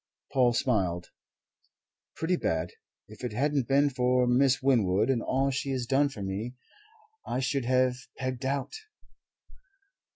Paul 0.33 0.53
smiled. 0.53 1.11
"Pretty 2.15 2.35
bad. 2.35 2.71
If 3.07 3.23
it 3.23 3.33
hadn't 3.33 3.67
been 3.67 3.91
for 3.91 4.25
Miss 4.25 4.59
Winwood 4.59 5.11
and 5.11 5.21
all 5.21 5.51
she 5.51 5.69
has 5.73 5.85
done 5.85 6.09
for 6.09 6.23
me, 6.23 6.55
I 7.23 7.39
should 7.39 7.65
have 7.65 7.97
pegged 8.17 8.43
out." 8.43 8.73